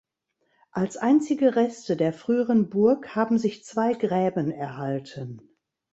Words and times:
Als 0.71 0.97
einzige 0.97 1.55
Reste 1.55 1.95
der 1.95 2.11
früheren 2.11 2.71
Burg 2.71 3.15
haben 3.15 3.37
sich 3.37 3.63
zwei 3.63 3.93
Gräben 3.93 4.49
erhalten. 4.49 5.43